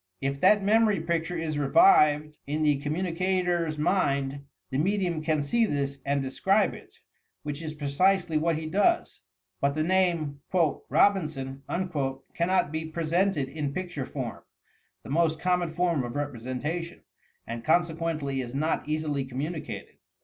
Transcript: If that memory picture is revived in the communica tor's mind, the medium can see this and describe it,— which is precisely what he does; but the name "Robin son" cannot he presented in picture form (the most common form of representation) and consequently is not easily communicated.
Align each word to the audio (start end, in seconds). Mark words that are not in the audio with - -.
If 0.19 0.41
that 0.41 0.63
memory 0.63 0.99
picture 0.99 1.37
is 1.37 1.59
revived 1.59 2.35
in 2.47 2.63
the 2.63 2.81
communica 2.81 3.45
tor's 3.45 3.77
mind, 3.77 4.43
the 4.71 4.79
medium 4.79 5.21
can 5.21 5.43
see 5.43 5.63
this 5.67 6.01
and 6.03 6.23
describe 6.23 6.73
it,— 6.73 6.91
which 7.43 7.61
is 7.61 7.75
precisely 7.75 8.35
what 8.35 8.55
he 8.57 8.65
does; 8.65 9.21
but 9.59 9.75
the 9.75 9.83
name 9.83 10.39
"Robin 10.89 11.29
son" 11.29 11.61
cannot 12.33 12.73
he 12.73 12.85
presented 12.89 13.47
in 13.47 13.73
picture 13.75 14.07
form 14.07 14.41
(the 15.03 15.11
most 15.11 15.39
common 15.39 15.71
form 15.71 16.03
of 16.03 16.15
representation) 16.15 17.03
and 17.45 17.63
consequently 17.63 18.41
is 18.41 18.55
not 18.55 18.87
easily 18.89 19.23
communicated. 19.23 19.97